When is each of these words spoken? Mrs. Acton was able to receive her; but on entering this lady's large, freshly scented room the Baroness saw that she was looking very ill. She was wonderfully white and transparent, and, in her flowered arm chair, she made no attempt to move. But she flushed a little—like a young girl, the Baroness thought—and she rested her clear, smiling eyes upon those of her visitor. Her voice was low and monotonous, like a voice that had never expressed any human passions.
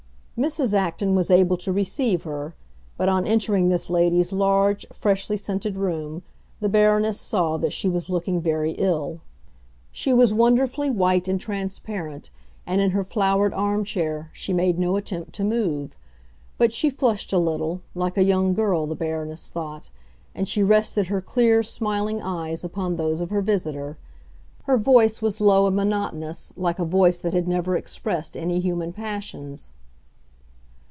Mrs. 0.41 0.73
Acton 0.73 1.13
was 1.13 1.29
able 1.29 1.55
to 1.57 1.71
receive 1.71 2.23
her; 2.23 2.55
but 2.97 3.07
on 3.07 3.27
entering 3.27 3.69
this 3.69 3.91
lady's 3.91 4.33
large, 4.33 4.87
freshly 4.91 5.37
scented 5.37 5.75
room 5.77 6.23
the 6.59 6.67
Baroness 6.67 7.19
saw 7.19 7.57
that 7.57 7.71
she 7.71 7.87
was 7.87 8.09
looking 8.09 8.41
very 8.41 8.71
ill. 8.71 9.21
She 9.91 10.11
was 10.13 10.33
wonderfully 10.33 10.89
white 10.89 11.27
and 11.27 11.39
transparent, 11.39 12.31
and, 12.65 12.81
in 12.81 12.89
her 12.89 13.03
flowered 13.03 13.53
arm 13.53 13.83
chair, 13.83 14.31
she 14.33 14.51
made 14.51 14.79
no 14.79 14.95
attempt 14.97 15.31
to 15.33 15.43
move. 15.43 15.95
But 16.57 16.73
she 16.73 16.89
flushed 16.89 17.31
a 17.31 17.37
little—like 17.37 18.17
a 18.17 18.23
young 18.23 18.55
girl, 18.55 18.87
the 18.87 18.95
Baroness 18.95 19.51
thought—and 19.51 20.49
she 20.49 20.63
rested 20.63 21.05
her 21.05 21.21
clear, 21.21 21.61
smiling 21.61 22.19
eyes 22.19 22.63
upon 22.63 22.95
those 22.95 23.21
of 23.21 23.29
her 23.29 23.43
visitor. 23.43 23.99
Her 24.63 24.77
voice 24.79 25.21
was 25.21 25.39
low 25.39 25.67
and 25.67 25.75
monotonous, 25.75 26.51
like 26.57 26.79
a 26.79 26.83
voice 26.85 27.19
that 27.19 27.35
had 27.35 27.47
never 27.47 27.77
expressed 27.77 28.35
any 28.35 28.59
human 28.59 28.91
passions. 28.91 29.69